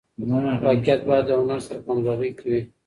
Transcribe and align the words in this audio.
واقعیت 0.65 1.01
باید 1.07 1.25
له 1.29 1.35
هنر 1.41 1.59
سره 1.65 1.77
په 1.85 1.89
همغږۍ 1.93 2.31
کي 2.37 2.47
وي. 2.51 2.61